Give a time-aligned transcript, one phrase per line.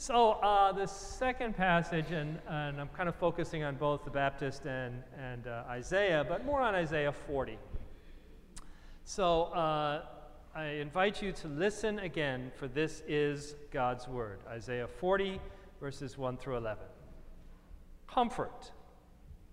[0.00, 4.64] So uh, the second passage, and, and, I'm kind of focusing on both the Baptist
[4.64, 7.58] and, and uh, Isaiah, but more on Isaiah 40.
[9.02, 10.04] So uh,
[10.54, 14.38] I invite you to listen again, for this is God's word.
[14.48, 15.40] Isaiah 40,
[15.80, 16.84] verses 1 through 11.
[18.06, 18.70] Comfort.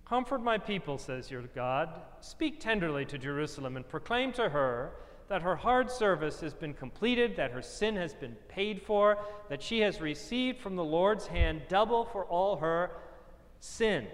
[0.07, 1.89] Comfort my people, says your God.
[2.21, 4.91] Speak tenderly to Jerusalem and proclaim to her
[5.27, 9.17] that her hard service has been completed, that her sin has been paid for,
[9.49, 12.91] that she has received from the Lord's hand double for all her
[13.59, 14.07] sin.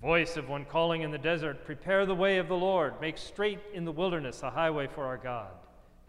[0.00, 3.58] Voice of one calling in the desert, prepare the way of the Lord, make straight
[3.74, 5.50] in the wilderness a highway for our God.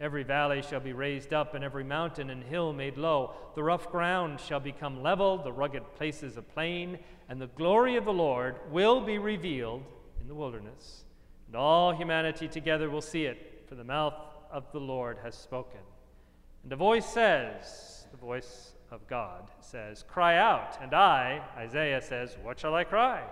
[0.00, 3.34] Every valley shall be raised up, and every mountain and hill made low.
[3.54, 8.04] The rough ground shall become level, the rugged places a plain, and the glory of
[8.04, 9.82] the Lord will be revealed
[10.20, 11.04] in the wilderness.
[11.48, 14.16] And all humanity together will see it for the mouth
[14.50, 15.78] of the Lord has spoken.
[16.64, 20.76] And a voice says, the voice of God says, Cry out.
[20.82, 23.22] And I, Isaiah says, What shall I cry?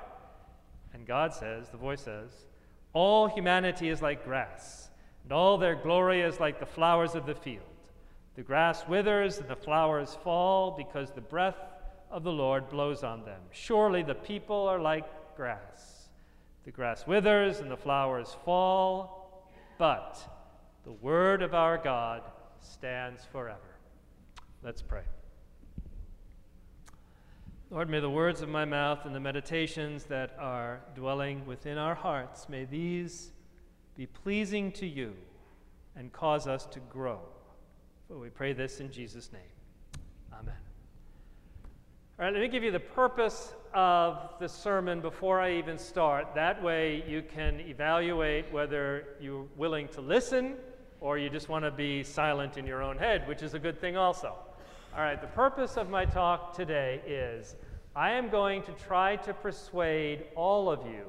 [0.95, 2.31] And God says, the voice says,
[2.93, 4.91] All humanity is like grass,
[5.25, 7.65] and all their glory is like the flowers of the field.
[8.37, 11.59] The grass withers and the flowers fall because the breath
[12.13, 13.41] of the Lord blows on them.
[13.51, 16.11] Surely the people are like grass.
[16.65, 19.18] The grass withers and the flowers fall
[19.79, 20.19] but
[20.85, 22.23] the word of our God
[22.61, 23.77] stands forever.
[24.63, 25.03] Let's pray.
[27.71, 31.95] Lord, may the words of my mouth and the meditations that are dwelling within our
[31.95, 33.33] hearts, may these
[33.97, 35.15] be pleasing to you
[35.95, 37.21] and cause us to grow.
[38.07, 39.43] For we pray this in Jesus' name.
[40.33, 40.68] Amen.
[42.19, 46.35] All right, let me give you the purpose of the sermon before I even start.
[46.35, 50.57] That way you can evaluate whether you're willing to listen
[51.01, 53.81] or you just want to be silent in your own head, which is a good
[53.81, 54.35] thing also.
[54.97, 57.55] All right, the purpose of my talk today is
[57.95, 61.05] I am going to try to persuade all of you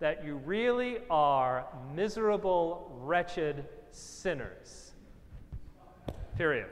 [0.00, 4.90] that you really are miserable, wretched sinners.
[6.36, 6.66] Period.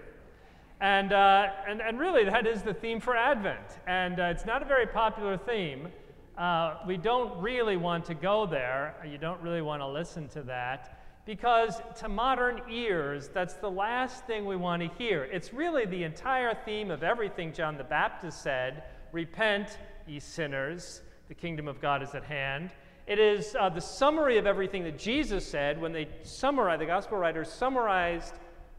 [0.80, 3.78] And, uh, and, and really, that is the theme for Advent.
[3.86, 5.88] And uh, it's not a very popular theme.
[6.36, 8.94] Uh, we don't really want to go there.
[9.10, 11.00] You don't really want to listen to that.
[11.24, 15.24] Because to modern ears, that's the last thing we want to hear.
[15.24, 21.34] It's really the entire theme of everything John the Baptist said Repent, ye sinners, the
[21.34, 22.70] kingdom of God is at hand.
[23.06, 27.16] It is uh, the summary of everything that Jesus said when they summarized, the gospel
[27.16, 28.34] writers summarized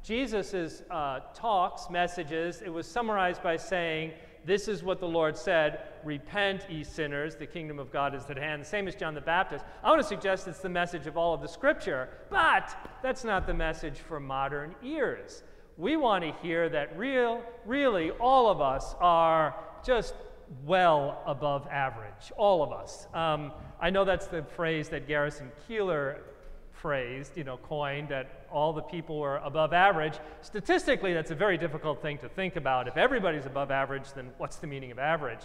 [0.08, 4.14] Jesus' uh, talks, messages, it was summarized by saying,
[4.46, 8.38] This is what the Lord said Repent, ye sinners, the kingdom of God is at
[8.38, 8.66] hand.
[8.66, 9.66] Same as John the Baptist.
[9.84, 12.74] I want to suggest it's the message of all of the scripture, but
[13.04, 15.44] that's not the message for modern ears.
[15.76, 20.16] We want to hear that real, really, all of us are just
[20.66, 22.32] well above average.
[22.38, 23.08] All of us.
[23.14, 23.52] Um,
[23.82, 26.20] I know that's the phrase that Garrison Keillor
[26.82, 30.14] phrased, you know, coined that all the people were above average.
[30.42, 32.88] Statistically, that's a very difficult thing to think about.
[32.88, 35.42] If everybody's above average, then what's the meaning of average?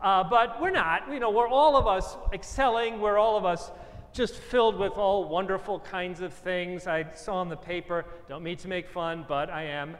[0.00, 1.10] Uh, but we're not.
[1.12, 3.00] You know, we're all of us excelling.
[3.00, 3.70] We're all of us
[4.12, 6.86] just filled with all wonderful kinds of things.
[6.86, 9.96] I saw in the paper, don't mean to make fun, but I am.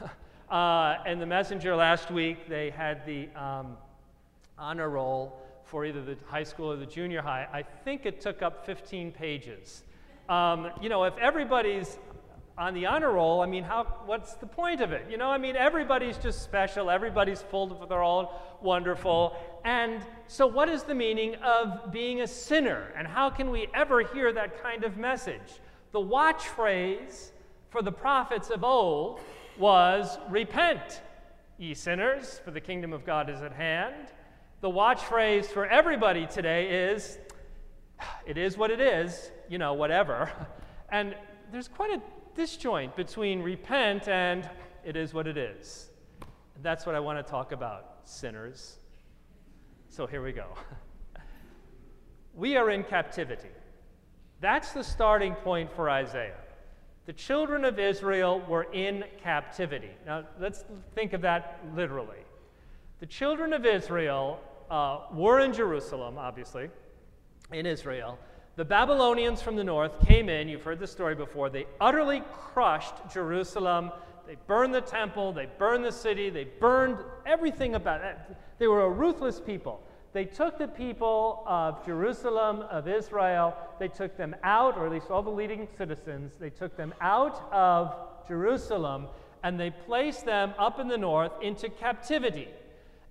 [0.50, 3.76] uh, and the messenger last week, they had the um,
[4.58, 7.46] honor roll for either the high school or the junior high.
[7.52, 9.82] I think it took up 15 pages.
[10.28, 11.98] Um, you know, if everybody's
[12.58, 15.06] on the honor roll, I mean, how, what's the point of it?
[15.08, 18.26] You know, I mean, everybody's just special, everybody's full of their own
[18.60, 19.36] wonderful.
[19.64, 22.92] And so, what is the meaning of being a sinner?
[22.96, 25.60] And how can we ever hear that kind of message?
[25.92, 27.32] The watch phrase
[27.70, 29.20] for the prophets of old
[29.58, 31.00] was repent,
[31.58, 34.08] ye sinners, for the kingdom of God is at hand.
[34.60, 37.18] The watch phrase for everybody today is
[38.28, 40.30] it is what it is, you know, whatever.
[40.90, 41.14] And
[41.52, 42.00] there's quite a
[42.34, 44.48] disjoint between repent and
[44.82, 45.90] it is what it is.
[46.62, 48.78] That's what I want to talk about, sinners.
[49.90, 50.46] So here we go.
[52.34, 53.50] we are in captivity.
[54.40, 56.40] That's the starting point for Isaiah.
[57.04, 59.90] The children of Israel were in captivity.
[60.06, 60.64] Now, let's
[60.94, 62.24] think of that literally.
[63.00, 66.70] The children of Israel uh, were in Jerusalem, obviously
[67.52, 68.18] in Israel,
[68.58, 70.48] the Babylonians from the north came in.
[70.48, 71.48] You've heard the story before.
[71.48, 73.92] They utterly crushed Jerusalem.
[74.26, 75.32] They burned the temple.
[75.32, 76.28] They burned the city.
[76.28, 78.18] They burned everything about it.
[78.58, 79.80] They were a ruthless people.
[80.12, 85.08] They took the people of Jerusalem, of Israel, they took them out, or at least
[85.08, 87.94] all the leading citizens, they took them out of
[88.26, 89.06] Jerusalem,
[89.44, 92.48] and they placed them up in the north into captivity.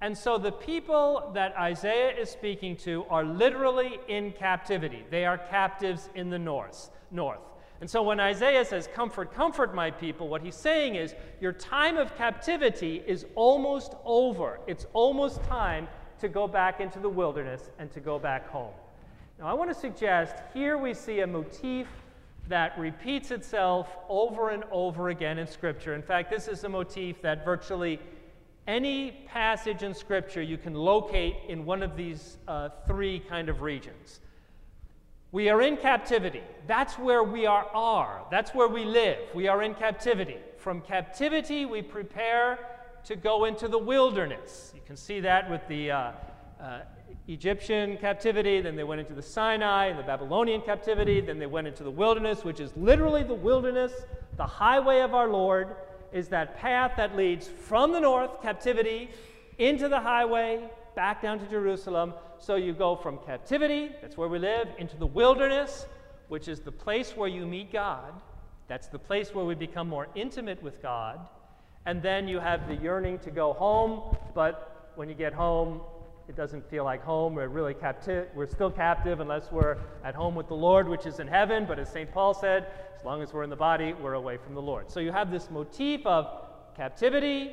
[0.02, 5.04] And so the people that Isaiah is speaking to are literally in captivity.
[5.10, 6.92] They are captives in the north.
[7.10, 7.40] north.
[7.80, 11.98] And so when Isaiah says, Comfort, comfort my people, what he's saying is, Your time
[11.98, 14.60] of captivity is almost over.
[14.68, 15.88] It's almost time
[16.20, 18.74] to go back into the wilderness and to go back home.
[19.40, 21.88] Now, I want to suggest here we see a motif
[22.48, 25.94] that repeats itself over and over again in Scripture.
[25.94, 28.00] In fact, this is a motif that virtually
[28.68, 33.62] any passage in Scripture you can locate in one of these uh, three kind of
[33.62, 34.20] regions.
[35.32, 36.44] We are in captivity.
[36.68, 38.26] That's where we are, are.
[38.32, 39.18] That's where we live.
[39.34, 40.38] We are in captivity.
[40.58, 42.60] From captivity, we prepare
[43.06, 44.72] to go into the wilderness.
[44.76, 46.12] You can see that with the uh,
[46.62, 46.80] uh,
[47.28, 51.68] Egyptian captivity, then they went into the Sinai and the Babylonian captivity, then they went
[51.68, 53.94] into the wilderness, which is literally the wilderness.
[54.38, 55.76] The highway of our Lord
[56.12, 59.10] is that path that leads from the north, captivity,
[59.58, 62.14] into the highway, back down to Jerusalem.
[62.40, 65.86] So you go from captivity, that's where we live, into the wilderness,
[66.28, 68.14] which is the place where you meet God.
[68.68, 71.20] That's the place where we become more intimate with God.
[71.86, 75.82] And then you have the yearning to go home, but when you get home,
[76.28, 77.36] it doesn't feel like home.
[77.36, 78.28] We're really captive.
[78.36, 81.66] We're still captive unless we're at home with the Lord, which is in heaven.
[81.66, 82.12] But as St.
[82.12, 84.90] Paul said, as long as we're in the body, we're away from the Lord.
[84.90, 86.28] So you have this motif of
[86.76, 87.52] captivity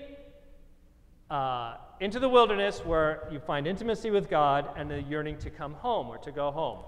[1.30, 5.74] uh, into the wilderness where you find intimacy with God and the yearning to come
[5.74, 6.80] home or to go home.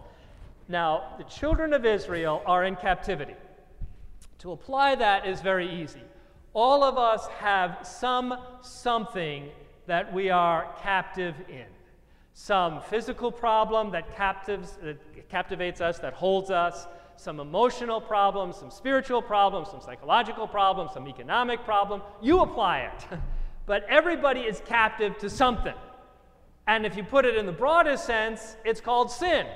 [0.68, 3.34] Now, the children of Israel are in captivity.
[4.38, 6.02] To apply that is very easy.
[6.52, 9.50] All of us have some something
[9.86, 11.66] that we are captive in
[12.32, 14.98] some physical problem that captives, that
[15.30, 16.86] captivates us, that holds us,
[17.16, 22.02] some emotional problem, some spiritual problem, some psychological problem, some economic problem.
[22.20, 23.18] You apply it.
[23.66, 25.74] but everybody is captive to something.
[26.66, 29.46] And if you put it in the broadest sense, it's called sin.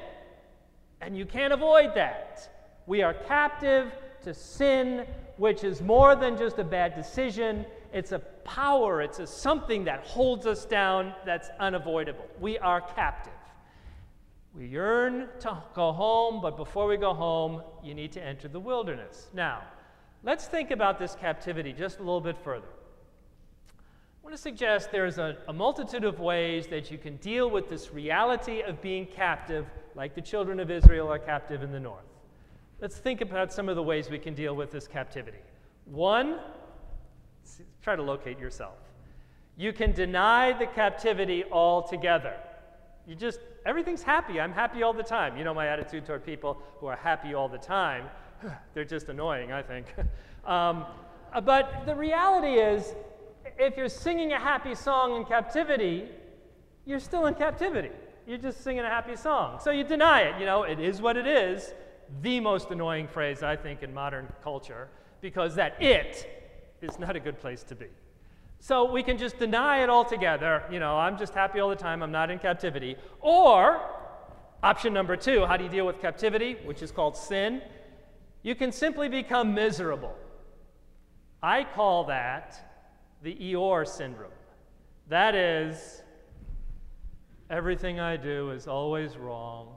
[1.01, 2.49] And you can't avoid that.
[2.87, 3.93] We are captive
[4.23, 5.07] to sin,
[5.37, 10.05] which is more than just a bad decision, it's a power, it's a something that
[10.05, 12.27] holds us down that's unavoidable.
[12.39, 13.33] We are captive.
[14.55, 18.59] We yearn to go home, but before we go home, you need to enter the
[18.59, 19.29] wilderness.
[19.33, 19.63] Now,
[20.25, 22.67] let's think about this captivity just a little bit further.
[23.77, 27.71] I want to suggest there's a, a, multitude of ways that you can deal with
[27.71, 32.05] this reality of being captive, like the children of Israel are captive in the north.
[32.81, 35.39] Let's think about some of the ways we can deal with this captivity.
[35.87, 36.39] One,
[37.83, 38.77] try to locate yourself.
[39.57, 42.35] You can deny the captivity altogether.
[43.07, 44.41] You just, everything's happy.
[44.41, 45.37] I'm happy all the time.
[45.37, 48.05] You know my attitude toward people who are happy all the time.
[48.75, 49.87] They're just annoying, I think.
[50.45, 50.87] um,
[51.45, 52.95] but the reality is,
[53.59, 56.09] if you're singing a happy song in captivity,
[56.85, 57.91] you're still in captivity.
[58.27, 59.59] You're just singing a happy song.
[59.61, 60.41] So you deny it.
[60.41, 61.73] You know, it is what it is.
[62.23, 64.89] The most annoying phrase, I think, in modern culture,
[65.21, 66.29] because that it
[66.83, 67.87] is not a good place to be.
[68.61, 70.63] So we can just deny it altogether.
[70.71, 72.97] You know, I'm just happy all the time, I'm not in captivity.
[73.21, 73.81] Or,
[74.63, 77.63] option number two, how do you deal with captivity, which is called sin?
[78.43, 80.15] You can simply become miserable.
[81.43, 82.85] I call that
[83.23, 84.31] the Eeyore syndrome.
[85.09, 86.03] That is,
[87.49, 89.75] everything I do is always wrong.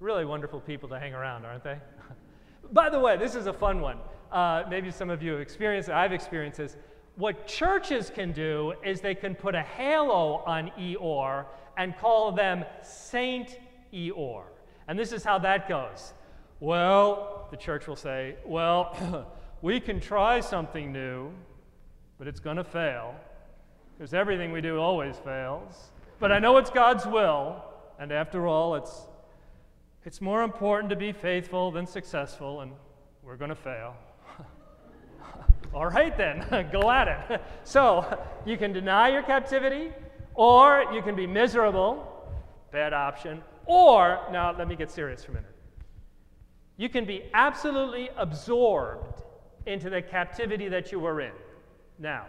[0.00, 1.78] Really wonderful people to hang around, aren't they?
[2.72, 3.98] By the way, this is a fun one
[4.32, 6.76] uh, maybe some of you have experienced it, I've experienced this.
[7.16, 11.44] What churches can do is they can put a halo on Eeyore
[11.76, 13.58] and call them Saint
[13.92, 14.44] Eeyore.
[14.88, 16.14] And this is how that goes.
[16.60, 19.26] Well, the church will say, well,
[19.62, 21.32] we can try something new,
[22.18, 23.14] but it's going to fail
[23.96, 25.90] because everything we do always fails.
[26.18, 27.62] But I know it's God's will,
[27.98, 29.06] and after all, it's,
[30.04, 32.72] it's more important to be faithful than successful, and
[33.22, 33.94] we're going to fail.
[35.74, 37.40] All right, then, go at it.
[37.64, 39.92] So, you can deny your captivity,
[40.34, 42.06] or you can be miserable,
[42.70, 45.54] bad option, or, now let me get serious for a minute.
[46.76, 49.22] You can be absolutely absorbed
[49.66, 51.32] into the captivity that you were in.
[51.98, 52.26] Now,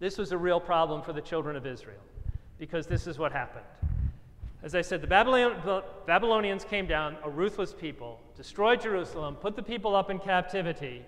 [0.00, 2.02] this was a real problem for the children of Israel,
[2.58, 3.64] because this is what happened.
[4.62, 5.06] As I said, the
[6.06, 11.04] Babylonians came down, a ruthless people, destroyed Jerusalem, put the people up in captivity,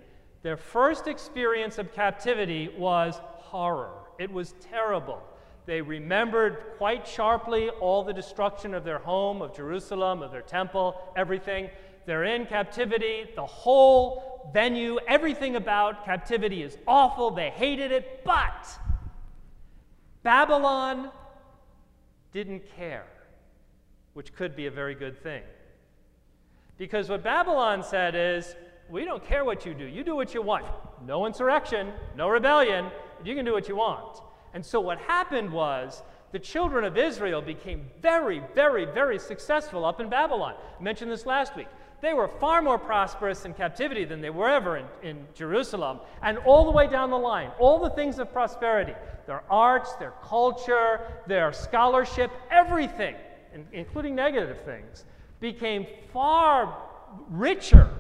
[0.47, 3.91] their first experience of captivity was horror.
[4.17, 5.21] It was terrible.
[5.65, 11.03] They remembered quite sharply all the destruction of their home, of Jerusalem, of their temple,
[11.17, 11.69] everything.
[12.05, 13.29] They're in captivity.
[13.35, 17.33] The whole venue, everything about captivity is awful.
[17.33, 18.21] They hated it.
[18.25, 18.69] But
[20.23, 21.11] Babylon
[22.31, 23.09] didn't care,
[24.13, 25.43] which could be a very good thing.
[26.79, 28.55] Because what Babylon said is,
[28.91, 29.85] we don't care what you do.
[29.85, 30.65] You do what you want.
[31.05, 32.87] No insurrection, no rebellion.
[33.25, 34.19] You can do what you want.
[34.55, 36.03] And so what happened was
[36.33, 40.55] the children of Israel became very, very, very successful up in Babylon.
[40.79, 41.69] I mentioned this last week.
[42.03, 46.01] They were far more prosperous in captivity than they were ever in, in Jerusalem.
[46.23, 48.95] And all the way down the line, all the things of prosperity
[49.27, 53.17] their arts, their culture, their scholarship, everything,
[53.73, 55.05] including negative things,
[55.41, 56.79] became far
[57.29, 57.91] richer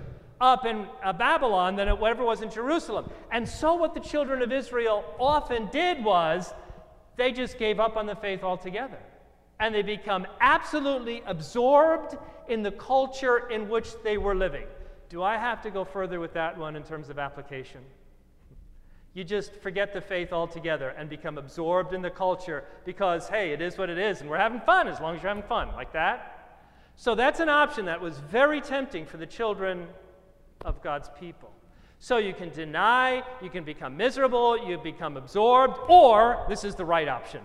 [0.40, 3.10] up in uh, Babylon than it ever was in Jerusalem.
[3.30, 6.52] And so, what the children of Israel often did was
[7.16, 8.98] they just gave up on the faith altogether.
[9.58, 14.66] And they become absolutely absorbed in the culture in which they were living.
[15.08, 17.80] Do I have to go further with that one in terms of application?
[19.14, 23.62] You just forget the faith altogether and become absorbed in the culture because, hey, it
[23.62, 25.94] is what it is, and we're having fun as long as you're having fun, like
[25.94, 26.60] that.
[26.96, 29.86] So that's an option that was very tempting for the children
[30.64, 31.50] of God's people.
[31.98, 36.84] So you can deny, you can become miserable, you become absorbed, or this is the
[36.84, 37.40] right option.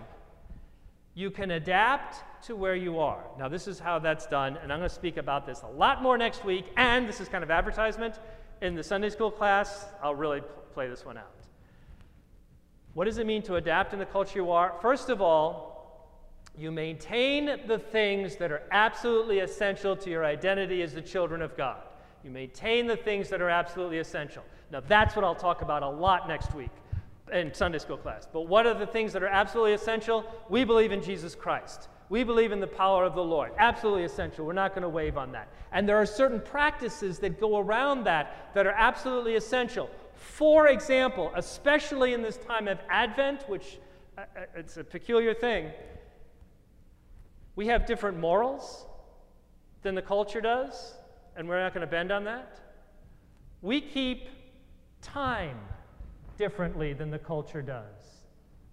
[1.14, 3.22] You can adapt to where you are.
[3.38, 6.02] Now, this is how that's done, and I'm going to speak about this a lot
[6.02, 6.66] more next week.
[6.76, 8.18] And this is kind of advertisement.
[8.60, 10.42] In the Sunday school class, I'll really
[10.74, 11.30] play this one out.
[12.94, 14.74] What does it mean to adapt in the culture you are?
[14.82, 15.72] First of all,
[16.56, 21.56] you maintain the things that are absolutely essential to your identity as the children of
[21.56, 21.80] God.
[22.24, 24.44] You maintain the things that are absolutely essential.
[24.70, 26.70] Now, that's what I'll talk about a lot next week
[27.32, 28.26] in Sunday school class.
[28.32, 30.24] But what are the things that are absolutely essential?
[30.48, 31.88] We believe in Jesus Christ.
[32.08, 33.52] We believe in the power of the Lord.
[33.58, 34.44] Absolutely essential.
[34.44, 35.48] We're not going to wave on that.
[35.72, 39.90] And there are certain practices that go around that that are absolutely essential.
[40.14, 43.78] For example, especially in this time of Advent, which
[44.16, 45.70] uh, uh it's a peculiar thing,
[47.56, 48.86] we have different morals
[49.82, 50.94] than the culture does
[51.36, 52.60] and we're not going to bend on that.
[53.60, 54.28] We keep
[55.00, 55.58] time
[56.36, 58.24] differently than the culture does.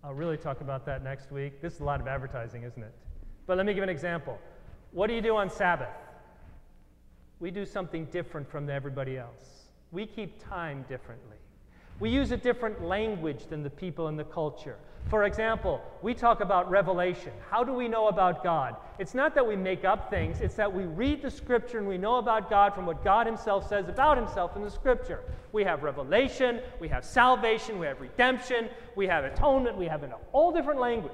[0.04, 1.62] I'll really talk about that next week.
[1.62, 2.94] This is a lot of advertising, isn't it?
[3.46, 4.40] But let me give an example.
[4.92, 5.90] What do you do on Sabbath?
[7.40, 9.66] We do something different from everybody else.
[9.92, 11.38] We keep time differently.
[12.00, 14.78] We use a different language than the people in the culture.
[15.10, 17.32] For example, we talk about revelation.
[17.50, 18.76] How do we know about God?
[19.00, 21.98] It's not that we make up things, it's that we read the scripture and we
[21.98, 25.22] know about God from what God Himself says about Himself in the scripture.
[25.52, 30.14] We have revelation, we have salvation, we have redemption, we have atonement, we have an
[30.32, 31.12] all different language.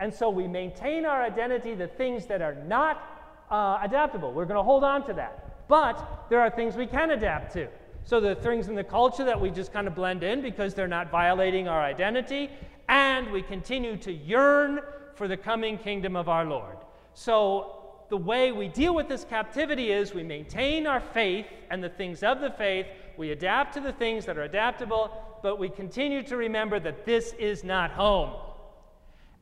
[0.00, 4.32] And so we maintain our identity, the things that are not uh, adaptable.
[4.32, 5.66] We're going to hold on to that.
[5.66, 7.68] But there are things we can adapt to.
[8.04, 10.88] So the things in the culture that we just kind of blend in because they're
[10.88, 12.50] not violating our identity,
[12.88, 14.80] and we continue to yearn
[15.14, 16.76] for the coming kingdom of our Lord.
[17.14, 17.76] So,
[18.08, 22.24] the way we deal with this captivity is we maintain our faith and the things
[22.24, 26.36] of the faith, we adapt to the things that are adaptable, but we continue to
[26.36, 28.32] remember that this is not home.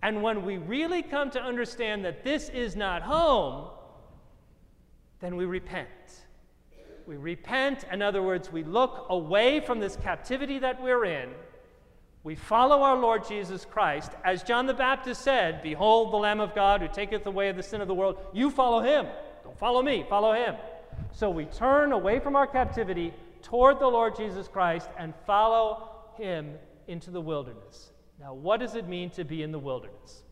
[0.03, 3.71] And when we really come to understand that this is not home,
[5.21, 5.88] then we repent.
[7.09, 11.31] We repent, in other words, we look away from this captivity that we're in
[12.29, 14.12] we follow our Lord Jesus Christ.
[14.25, 17.81] As John the Baptist said, Behold the Lamb of God who taketh away the sin
[17.81, 18.19] of the world.
[18.33, 19.07] You follow him.
[19.45, 20.57] Don't follow me, follow him.
[21.12, 26.55] So we turn away from our captivity toward the Lord Jesus Christ and follow him
[26.88, 27.93] into the wilderness.
[28.21, 30.25] Now, what does it mean to be in the wilderness?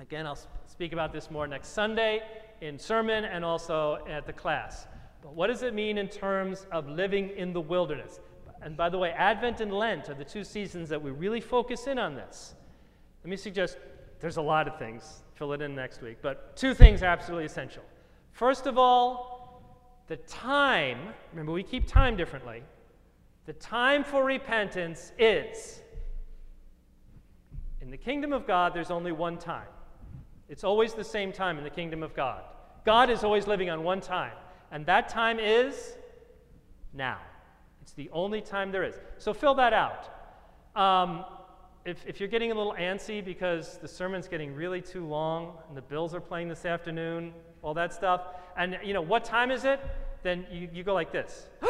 [0.00, 2.22] Again, I'll speak about this more next Sunday
[2.62, 4.88] in sermon and also at the class.
[5.22, 8.20] But what does it mean in terms of living in the wilderness?
[8.60, 11.86] And by the way, Advent and Lent are the two seasons that we really focus
[11.86, 12.54] in on this.
[13.24, 13.78] Let me suggest
[14.20, 17.46] there's a lot of things, fill it in next week, but two things are absolutely
[17.46, 17.82] essential.
[18.32, 19.32] First of all,
[20.08, 20.98] the time,
[21.32, 22.62] remember we keep time differently.
[23.46, 25.80] The time for repentance is
[27.80, 29.66] in the kingdom of God, there's only one time.
[30.48, 32.42] It's always the same time in the kingdom of God.
[32.84, 34.32] God is always living on one time,
[34.72, 35.94] and that time is
[36.92, 37.18] now.
[37.82, 38.94] It's the only time there is.
[39.18, 40.08] So fill that out.
[40.74, 41.24] Um,
[41.84, 45.76] if, if you're getting a little antsy because the sermon's getting really too long and
[45.76, 48.22] the Bills are playing this afternoon, all that stuff,
[48.56, 49.80] and you know, what time is it?
[50.22, 51.48] Then you, you go like this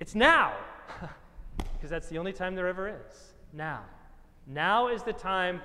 [0.00, 0.52] It's now!
[1.74, 3.34] because that's the only time there ever is.
[3.52, 3.82] Now.
[4.46, 5.60] Now is the time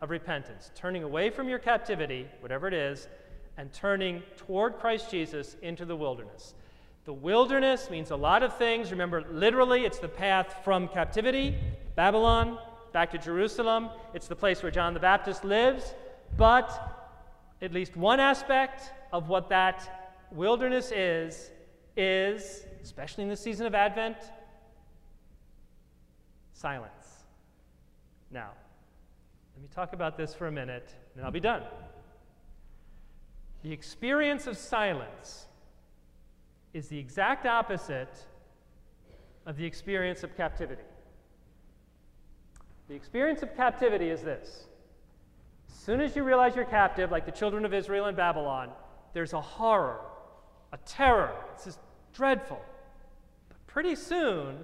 [0.00, 3.08] of repentance, turning away from your captivity, whatever it is,
[3.58, 6.54] and turning toward Christ Jesus into the wilderness.
[7.04, 8.92] The wilderness means a lot of things.
[8.92, 11.56] Remember, literally, it's the path from captivity,
[11.96, 12.58] Babylon,
[12.92, 13.90] back to Jerusalem.
[14.14, 15.94] It's the place where John the Baptist lives.
[16.36, 16.70] But
[17.60, 21.50] at least one aspect of what that wilderness is,
[21.96, 24.18] is, especially in the season of Advent,
[26.52, 27.24] silence.
[28.30, 28.50] Now,
[29.56, 31.62] let me talk about this for a minute, and I'll be done.
[33.62, 35.46] The experience of silence
[36.72, 38.24] is the exact opposite
[39.46, 40.82] of the experience of captivity.
[42.88, 44.66] The experience of captivity is this.
[45.68, 48.70] As soon as you realize you're captive, like the children of Israel in Babylon,
[49.12, 50.00] there's a horror,
[50.72, 51.34] a terror.
[51.54, 51.80] It's just
[52.14, 52.60] dreadful.
[53.48, 54.58] But pretty soon,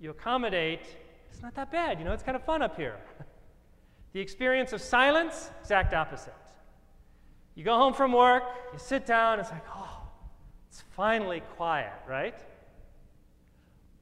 [0.00, 0.82] you accommodate,
[1.30, 1.98] it's not that bad.
[1.98, 2.96] You know, it's kind of fun up here.
[4.12, 6.34] the experience of silence, exact opposite.
[7.56, 10.02] You go home from work, you sit down, it's like, oh,
[10.68, 12.38] it's finally quiet, right?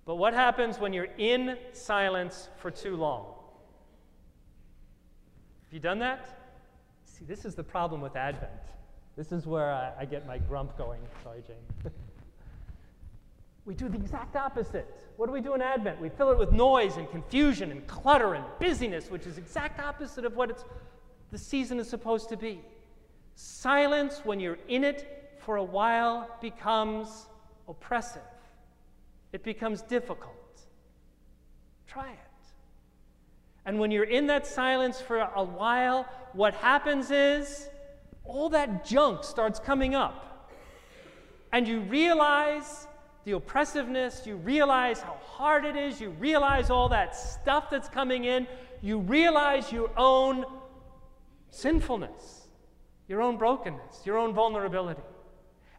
[0.05, 3.27] But what happens when you're in silence for too long?
[5.65, 6.41] Have you done that?
[7.05, 8.51] See, this is the problem with Advent.
[9.17, 11.01] This is where I, I get my grump going.
[11.23, 11.93] Sorry, Jane.
[13.65, 14.93] we do the exact opposite.
[15.17, 16.01] What do we do in Advent?
[16.01, 20.25] We fill it with noise and confusion and clutter and busyness, which is exact opposite
[20.25, 20.65] of what it's,
[21.31, 22.61] the season is supposed to be.
[23.35, 27.27] Silence, when you're in it for a while, becomes
[27.69, 28.23] oppressive,
[29.33, 30.63] it becomes difficult.
[31.87, 32.19] Try it.
[33.67, 37.69] And when you're in that silence for a while, what happens is
[38.25, 40.51] all that junk starts coming up.
[41.53, 42.87] And you realize
[43.25, 48.25] the oppressiveness, you realize how hard it is, you realize all that stuff that's coming
[48.25, 48.47] in,
[48.83, 50.45] you realize your own
[51.51, 52.44] sinfulness
[53.09, 55.03] your own brokenness, your own vulnerability.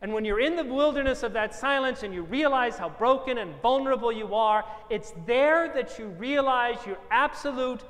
[0.01, 3.55] And when you're in the wilderness of that silence and you realize how broken and
[3.61, 7.81] vulnerable you are, it's there that you realize your absolute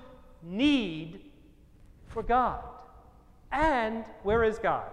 [0.42, 1.20] need
[2.08, 2.64] for God.
[3.52, 4.90] And where is God?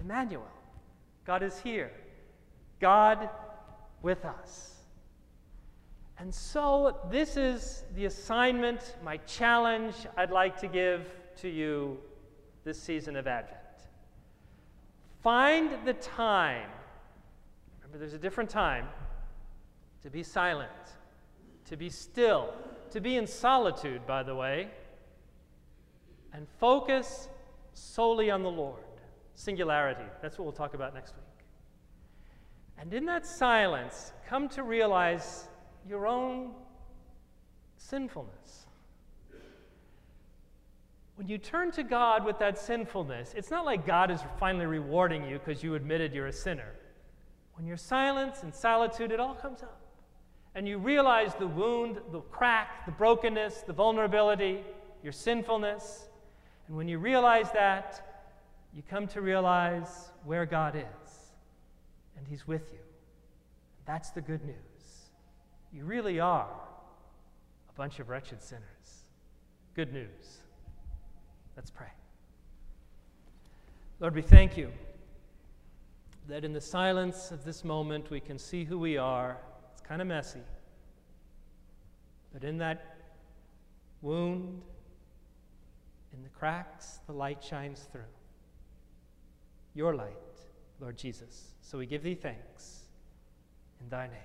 [0.00, 0.46] Emmanuel.
[1.24, 1.90] God is here.
[2.80, 3.28] God
[4.02, 4.76] with us.
[6.18, 11.98] And so, this is the assignment, my challenge I'd like to give to you
[12.64, 13.58] this season of Advent.
[15.22, 16.68] Find the time,
[17.82, 18.88] remember, there's a different time,
[20.02, 20.70] to be silent,
[21.66, 22.54] to be still,
[22.90, 24.68] to be in solitude, by the way,
[26.32, 27.28] and focus
[27.74, 28.82] solely on the Lord.
[29.34, 30.04] Singularity.
[30.20, 31.46] That's what we'll talk about next week.
[32.78, 35.48] And in that silence, come to realize
[35.88, 36.52] your own
[37.76, 38.66] sinfulness.
[41.20, 45.28] When you turn to God with that sinfulness, it's not like God is finally rewarding
[45.28, 46.72] you because you admitted you're a sinner.
[47.56, 49.82] When you're silence and solitude, it all comes up.
[50.54, 54.64] And you realize the wound, the crack, the brokenness, the vulnerability,
[55.02, 56.08] your sinfulness.
[56.68, 58.24] And when you realize that,
[58.74, 61.32] you come to realize where God is.
[62.16, 62.78] And He's with you.
[63.84, 64.56] That's the good news.
[65.70, 66.48] You really are
[67.68, 69.04] a bunch of wretched sinners.
[69.74, 70.40] Good news.
[71.60, 71.92] Let's pray.
[73.98, 74.72] Lord, we thank you
[76.26, 79.36] that in the silence of this moment we can see who we are.
[79.74, 80.40] It's kind of messy.
[82.32, 82.96] But in that
[84.00, 84.62] wound,
[86.14, 88.08] in the cracks, the light shines through.
[89.74, 90.16] Your light,
[90.80, 91.50] Lord Jesus.
[91.60, 92.84] So we give thee thanks
[93.82, 94.16] in thy name.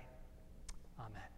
[0.97, 1.34] Amen.